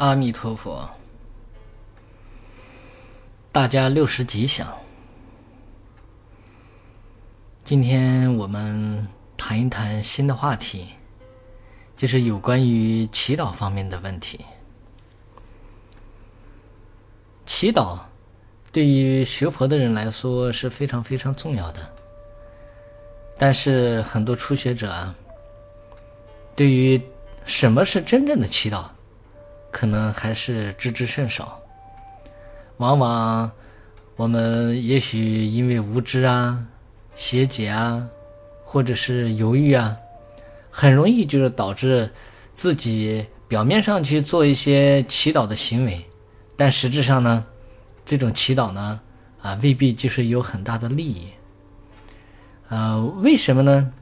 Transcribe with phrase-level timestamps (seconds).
[0.00, 0.88] 阿弥陀佛，
[3.52, 4.66] 大家六十吉祥。
[7.62, 10.88] 今天我们谈一谈新的话题，
[11.98, 14.40] 就是有关于祈祷方面的问题。
[17.44, 17.98] 祈祷
[18.72, 21.94] 对于学佛的人来说是非常非常重要的，
[23.36, 25.14] 但是很多初学者啊，
[26.56, 26.98] 对于
[27.44, 28.86] 什么是真正的祈祷？
[29.70, 31.60] 可能还是知之甚少，
[32.78, 33.50] 往往
[34.16, 36.66] 我们也许因为无知啊、
[37.14, 38.06] 邪解啊，
[38.64, 39.96] 或者是犹豫啊，
[40.70, 42.10] 很容易就是导致
[42.54, 46.04] 自己表面上去做一些祈祷的行为，
[46.56, 47.44] 但实质上呢，
[48.04, 49.00] 这种祈祷呢，
[49.40, 51.28] 啊，未必就是有很大的利益。
[52.68, 53.92] 呃，为什么呢？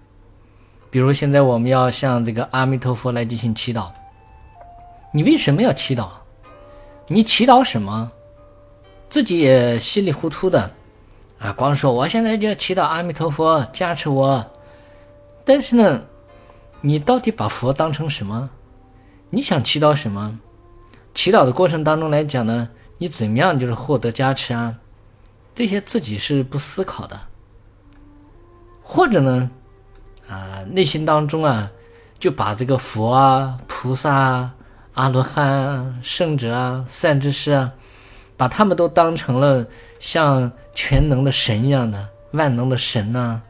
[0.91, 3.91] 比如现在我们要向这个阿弥陀佛来进行祈祷。
[5.11, 6.09] 你为什么要祈祷？
[7.07, 8.12] 你祈祷什么？
[9.09, 10.70] 自己也稀里糊涂的，
[11.39, 14.45] 啊，光说我现在就要祈祷阿弥陀佛加持我。
[15.47, 16.03] 但是呢，
[16.83, 18.51] 你到底把佛当成什么？
[19.31, 20.39] 你想祈祷什么？
[21.14, 24.77] 祈祷的过程当中来讲呢，你怎么样就是获得加持啊？
[25.55, 27.19] 这些自己是不思考的，
[28.83, 29.51] 或者呢，
[30.29, 31.70] 啊，内心当中啊，
[32.19, 34.55] 就把这个佛啊、菩萨啊。
[34.99, 37.73] 阿罗汉啊、圣者啊、善知识啊，
[38.37, 39.65] 把他们都当成了
[40.01, 43.41] 像全能的神一样的万能的神呐，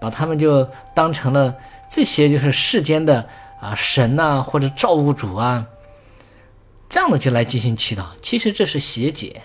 [0.00, 0.64] 把他们就
[0.94, 1.52] 当成了
[1.90, 3.28] 这些就是世间的
[3.60, 5.66] 啊神呐或者造物主啊，
[6.88, 8.04] 这样的就来进行祈祷。
[8.22, 9.42] 其实这是邪解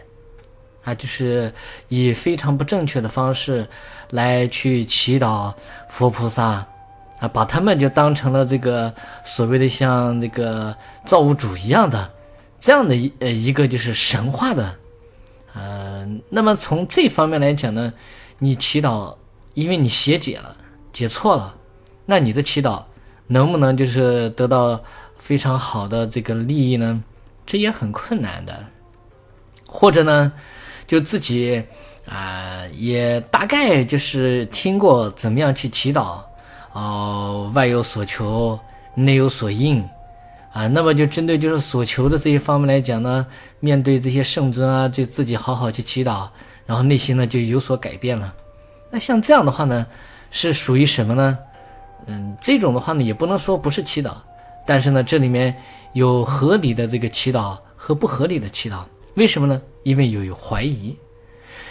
[0.84, 1.52] 啊，就是
[1.88, 3.68] 以非常不正确的方式
[4.12, 5.52] 来去祈祷
[5.90, 6.64] 佛菩萨。
[7.22, 8.92] 啊，把他们就当成了这个
[9.24, 12.12] 所谓的像那个造物主一样的，
[12.60, 14.76] 这样的一呃一个就是神话的，
[15.54, 17.94] 呃，那么从这方面来讲呢，
[18.40, 19.16] 你祈祷，
[19.54, 20.56] 因为你写解了，
[20.92, 21.56] 解错了，
[22.08, 22.82] 那你的祈祷
[23.28, 24.82] 能不能就是得到
[25.16, 27.04] 非常好的这个利益呢？
[27.46, 28.66] 这也很困难的，
[29.68, 30.32] 或者呢，
[30.88, 31.64] 就自己
[32.08, 36.24] 啊也大概就是听过怎么样去祈祷。
[36.74, 38.58] 哦，外有所求，
[38.96, 39.84] 内有所应，
[40.54, 43.28] 啊，那么就针对就是所求的这些方面来讲呢，
[43.60, 46.30] 面对这些圣尊啊，就自己好好去祈祷，
[46.66, 48.34] 然后内心呢就有所改变了。
[48.90, 49.86] 那像这样的话呢，
[50.30, 51.38] 是属于什么呢？
[52.06, 54.14] 嗯，这种的话呢，也不能说不是祈祷，
[54.66, 55.54] 但是呢，这里面
[55.92, 58.84] 有合理的这个祈祷和不合理的祈祷。
[59.16, 59.62] 为什么呢？
[59.84, 60.98] 因为有有怀疑，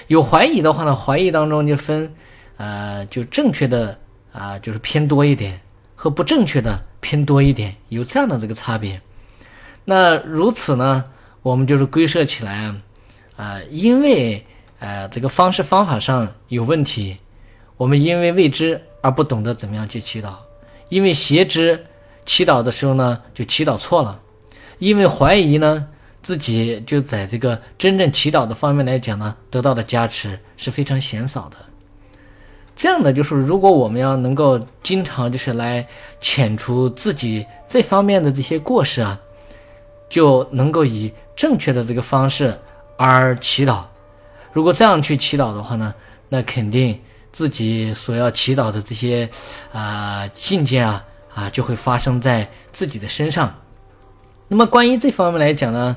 [0.09, 2.13] 有怀疑的话呢，怀疑当中就分，
[2.59, 3.99] 呃，就正确的。
[4.33, 5.61] 啊，就是偏多一点
[5.95, 9.01] 和不正确的偏多一点，有这样的这个差别。
[9.85, 11.05] 那如此呢，
[11.43, 12.73] 我们就是归设起来
[13.37, 14.45] 啊，因为
[14.79, 17.19] 呃这个方式方法上有问题，
[17.77, 20.35] 我们因为未知而不懂得怎么样去祈祷，
[20.89, 21.87] 因为邪知
[22.27, 24.21] 祈祷的时候呢就祈祷错了，
[24.79, 25.89] 因为怀疑呢
[26.23, 31.57] 自己就在这个真正祈祷的方面来讲呢得到的加持是非常鲜少的。
[32.81, 35.87] 这样的就是，如果我们要能够经常就是来
[36.19, 39.21] 遣除自己这方面的这些过失啊，
[40.09, 42.59] 就能够以正确的这个方式
[42.97, 43.83] 而祈祷。
[44.55, 45.95] 如果这样去祈祷的话呢，
[46.31, 46.99] 那肯定
[47.31, 49.29] 自己所要祈祷的这些
[49.75, 51.05] 啊境界啊
[51.35, 53.55] 啊就会发生在自己的身上。
[54.49, 55.95] 那么关于这方面来讲呢，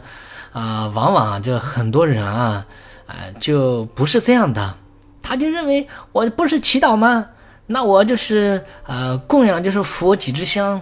[0.51, 2.65] 啊，往往就很多人啊
[3.07, 4.75] 啊就不是这样的。
[5.23, 7.25] 他就认为我不是祈祷吗？
[7.65, 10.79] 那我就是呃供养就是佛几支香，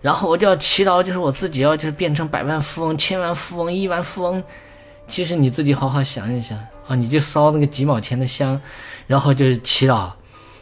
[0.00, 4.42] 然后我就要祈祷，就是我自己要就是变成百万富翁、千万富翁、亿万富翁。
[5.08, 6.56] 其实你自己好好想一想
[6.86, 8.58] 啊，你就烧那个几毛钱的香，
[9.08, 10.12] 然后就是祈祷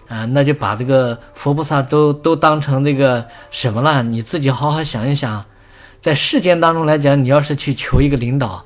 [0.09, 4.03] 啊，那就把这个佛菩萨都都当成这个什么了？
[4.03, 5.45] 你自己好好想一想，
[6.01, 8.65] 在世间当中来讲，你要是去求一个领导。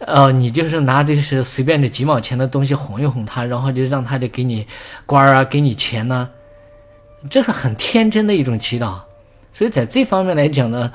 [0.00, 4.66] 呃，你就是拿这是随便这几毛钱的东西哄一哄他，然后就让他就给你
[5.04, 6.28] 官儿啊，给你钱呢，
[7.28, 8.98] 这是很天真的一种祈祷。
[9.52, 10.90] 所以在这方面来讲呢，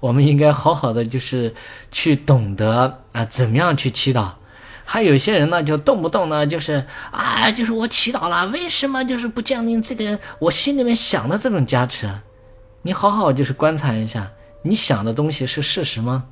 [0.00, 1.54] 我们应该好好的就是
[1.92, 4.30] 去懂得啊，怎么样去祈祷。
[4.84, 12.10] 还有些人呢，就动不动呢就是啊，就是我祈祷了，为什么就是不降临这个我心里面想的这种加持？
[12.82, 14.28] 你好好就是观察一下，
[14.62, 16.24] 你想的东西是事实吗？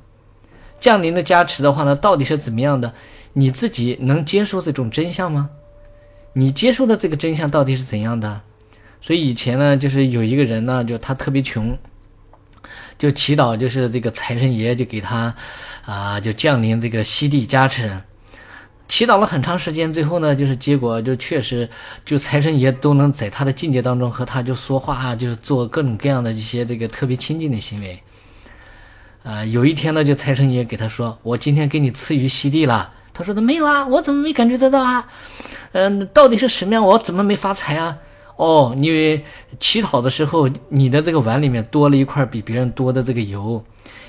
[0.79, 2.93] 降临的加持的话呢，到底是怎么样的？
[3.33, 5.49] 你自己能接受这种真相吗？
[6.33, 8.41] 你接受的这个真相到底是怎样的？
[8.99, 11.77] 所以以前呢，就是有一个人呢，就他特别穷，
[12.97, 15.35] 就祈祷，就是这个财神爷就给他
[15.85, 18.01] 啊，就降临这个西地加持。
[18.87, 21.69] 祈祷了很长时间，最后呢，就是结果就确实，
[22.05, 28.01] 就财神爷都能在他的境界当中和他就说话，就是做各种各样的一些这个特别亲近的行为。
[29.27, 35.05] 啊，有一天呢，就财神爷给他说：“我今天给你赐予西地了。”他说的没有啊，我怎么没感觉得到啊？
[35.73, 36.81] 嗯，到底是什么样？
[36.81, 37.97] 我怎么没发财啊？
[38.37, 39.21] 哦，你
[39.59, 43.61] 乞讨的时候，你的这个碗里面多了一块比别人多的这个油。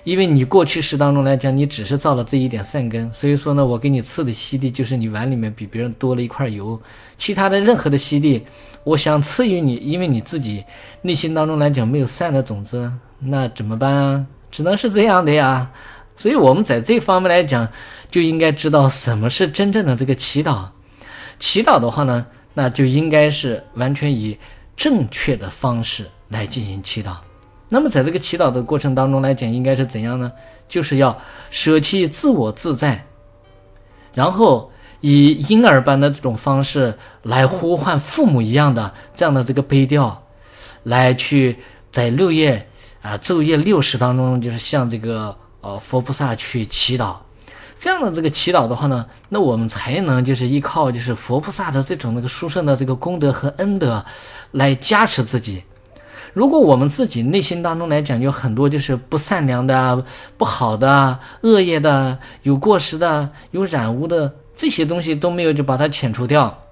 [0.04, 6.80] 因为你过去世当中来讲，你只是造了这一点善根，所以说呢，我给你赐的西地就是你碗里面比别人多了一块油，
[7.16, 8.44] 其他的任何的西地，
[8.84, 10.64] 我想赐予你，因为你自己
[11.02, 14.24] 内心当中来讲没有善的种子，那怎么办啊？
[14.50, 15.70] 只能是这样的呀。
[16.16, 17.68] 所以我们在这方面来讲，
[18.10, 20.66] 就应该知道什么是真正的这个祈祷。
[21.38, 24.36] 祈祷的话呢，那就应该是完全以
[24.76, 27.12] 正确的方式来进行祈祷。
[27.68, 30.32] 那么，在这个祈祷的过程当中来讲，应该是怎样呢？
[30.66, 31.18] 就是要
[31.50, 33.06] 舍弃自我自在，
[34.14, 40.24] 然后以婴儿般的这种方式来呼唤父母一样的这样的这个悲调，
[40.82, 41.58] 来去
[41.92, 42.67] 在六夜
[43.02, 47.16] 啊昼夜六时当中，就是向这个呃佛菩萨去祈祷。
[47.78, 54.04] 这样的这个祈祷的话呢，那我们才能就是依靠就是佛菩萨的这种那个殊胜的这个功德和恩德
[54.50, 55.62] 来加持自己。
[56.34, 60.04] 如果我们自己内心当中来讲有很多就是不善良的、
[60.36, 66.64] 不好的、恶业的、有过失的、有染污的这些东西都没有就把它遣除掉，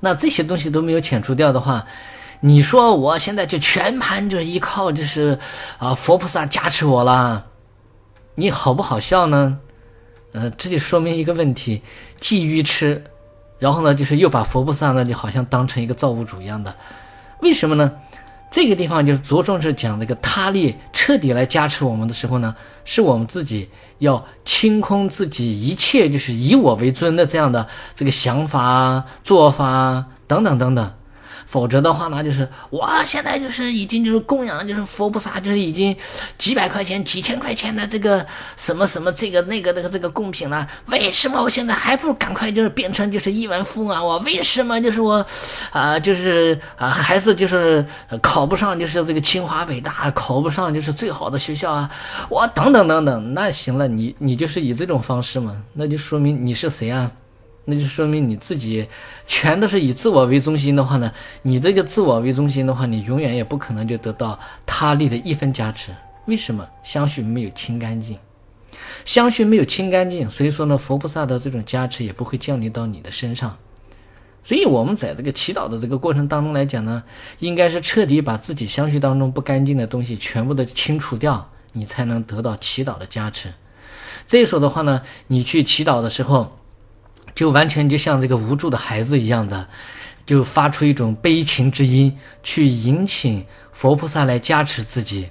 [0.00, 1.86] 那这些东西都没有遣除掉的话，
[2.40, 5.38] 你说我现在就全盘就依靠就是
[5.78, 7.46] 啊佛菩萨加持我了，
[8.36, 9.58] 你好不好笑呢？
[10.32, 11.82] 呃，这就说明一个问题，
[12.20, 13.02] 既愚痴，
[13.58, 16.72] 然后呢就是又把佛菩萨呢就好像当成一个造物主一样的，
[17.40, 17.92] 为什么呢？
[18.50, 22.54] 这个地方就是着重是讲这个他力彻底来加持我们的时候呢，
[22.84, 23.68] 是我们自己
[23.98, 30.92] 要清空自己一切就是以我为尊的这样的这个想法、做法等等等等。
[31.50, 35.96] 否则的话呢，就是我现在就是已经就是供养就是佛菩萨，就是已经
[36.36, 38.24] 几百块钱、几千块钱的这个
[38.58, 40.68] 什么什么这个那个那个这个贡品了。
[40.88, 44.04] 为什么我现在还不赶快就是变成就是亿万富翁啊？
[44.04, 45.24] 我为什么就是我
[45.70, 47.82] 啊就是啊孩子就是
[48.20, 51.90] 考不上就是这个清华北大，考不上就是最好的学校啊？
[52.28, 55.56] 我等等等等，那行了，你你就是以这种方式嘛？
[55.72, 57.10] 那就说明你是谁啊？
[57.70, 58.88] 那就说明你自己
[59.26, 61.12] 全都是以自我为中心的话呢，
[61.42, 65.92] 你这个自我为中心的话，你永远也不可能就得到他力的一分加持。
[66.24, 66.66] 为什么？
[66.82, 68.18] 香薰没有清干净，
[69.04, 73.54] 香薰没有清干净，所以说呢，佛菩萨的这种加持也不会降临到你的身上。
[74.42, 77.02] 所以，我们在这个祈祷的这个过程当中来讲呢，
[77.38, 83.52] 应该是彻底把自己香薰当中不干净的东西全部的清除掉，你才能得到祈祷的加持。
[84.26, 86.57] 这时候的话呢，你去祈祷的时候。
[87.38, 89.68] 就完全就像这个无助的孩子一样的，
[90.26, 95.28] 就发出一种悲情之音，去引请佛菩萨来加持自己。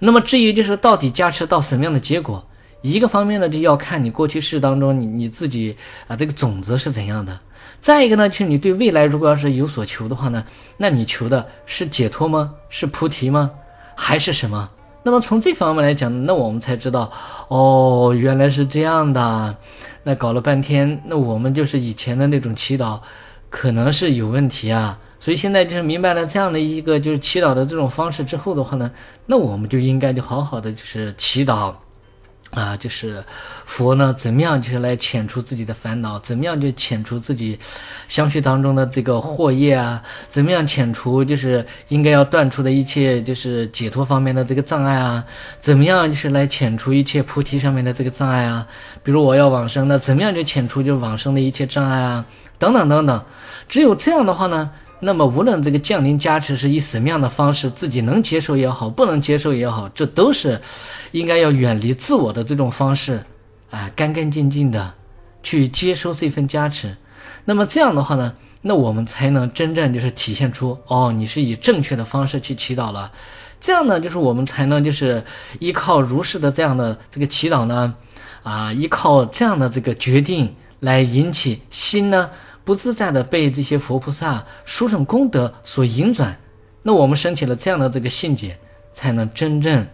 [0.00, 2.44] 那么至于就是到底加持到什么样的结果，
[2.80, 5.76] 一个方面呢，就要看你过去世当中你你自己
[6.08, 7.32] 啊这个种子是怎样的；
[7.80, 10.44] 再一个呢，就是你对未来如果要是有所求的话呢，
[10.76, 12.52] 那你求的是解脱吗？
[12.68, 13.52] 是菩提吗？
[13.94, 14.68] 还是什么？
[15.04, 17.12] 那么从这方面来讲，那我们才知道，
[17.46, 19.56] 哦，原来是这样的。
[20.06, 23.00] 那搞了半天，那我们就是以前的那种祈祷，
[23.50, 24.96] 可能是有问题啊。
[25.18, 28.88] 所以现在就是明白了这样的一个就是祈祷的这种方式之后的话呢，
[29.26, 31.74] 那我们就应该就好好的就是祈祷。
[32.56, 33.22] 啊，就是
[33.66, 36.18] 佛呢，怎么样就是来遣除自己的烦恼？
[36.20, 37.58] 怎么样就遣除自己
[38.08, 40.02] 相续当中的这个惑业啊？
[40.30, 45.22] 怎么样遣除就是应该要断除的一切就是解脱方面的这个障碍啊？
[45.60, 48.66] 怎么样就是来遣除一切菩提上面的这个障碍啊？
[49.02, 52.24] 比如我要往生那，怎么样就遣除就是往生的一切障碍啊？
[52.58, 53.22] 等等等等，
[53.68, 54.70] 只有这样的话呢。
[54.98, 60.58] 那么，无论这个降临加持是以什么样的方式，自己能接受也好，不能接受也好，这都是
[61.10, 63.22] 应该要远离自我的这种方式，
[63.70, 64.94] 啊，干干净净的
[65.42, 66.96] 去接收这份加持。
[67.44, 73.12] 那么这样的话呢，那我们才能真正就是体现出，哦，你是以正确的方式去祈祷了。
[73.60, 75.22] 这样呢，就是我们才能就是
[75.58, 77.94] 依靠如是的这样的这个祈祷呢，
[78.42, 82.30] 啊，依靠这样的这个决定来引起心呢。
[82.66, 86.36] 不自在的被这些佛菩萨殊胜功德所引转，
[86.82, 88.58] 那我们升起了这样的这个信解，
[88.92, 89.86] 才能真正，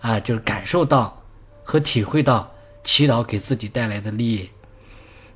[0.00, 1.22] 啊，就是感受到
[1.62, 2.52] 和体会到
[2.82, 4.50] 祈祷给自己带来的利益。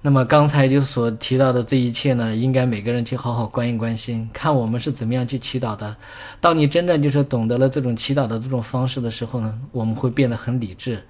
[0.03, 5.97] 那么刚才就所提到的这一切呢，应该每个人去好好关一关心，看我们是怎么样去祈祷的。
[6.41, 11.07] 当你真正就是懂得了这种祈祷的这种方式的时候呢，我们会变得很理智。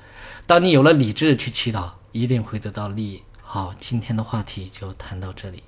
[0.47, 3.23] 当你有了理智去祈祷，一定会得到利益。
[3.41, 5.63] 好，今天的话题就谈到这里。